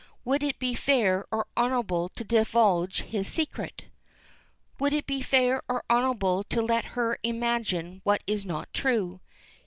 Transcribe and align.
Would 0.25 0.41
it 0.41 0.57
be 0.57 0.73
fair 0.73 1.27
or 1.29 1.45
honorable 1.55 2.09
to 2.15 2.23
divulge 2.23 3.01
his 3.03 3.27
secret? 3.27 3.85
Would 4.79 4.93
it 4.93 5.05
be 5.05 5.21
fair 5.21 5.61
or 5.67 5.83
honorable 5.91 6.43
to 6.45 6.61
let 6.63 6.83
her 6.97 7.19
imagine 7.21 8.01
what 8.03 8.23
is 8.25 8.43
not 8.43 8.73
true? 8.73 9.21